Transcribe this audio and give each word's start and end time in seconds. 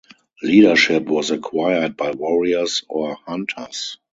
Leadership 0.41 1.05
was 1.05 1.29
acquired 1.29 1.95
by 1.95 2.09
warriors 2.09 2.83
or 2.89 3.17
hunters. 3.27 3.99